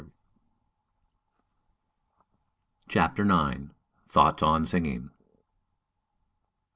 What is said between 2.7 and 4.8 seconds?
_CHAPTER IX. THOUGHTS ON